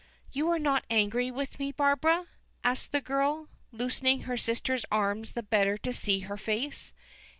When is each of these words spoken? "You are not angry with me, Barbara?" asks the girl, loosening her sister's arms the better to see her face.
"You 0.31 0.49
are 0.49 0.57
not 0.57 0.83
angry 0.89 1.29
with 1.29 1.59
me, 1.59 1.71
Barbara?" 1.71 2.25
asks 2.63 2.87
the 2.87 3.01
girl, 3.01 3.49
loosening 3.71 4.21
her 4.21 4.35
sister's 4.35 4.83
arms 4.89 5.33
the 5.33 5.43
better 5.43 5.77
to 5.77 5.93
see 5.93 6.21
her 6.21 6.37
face. 6.37 6.91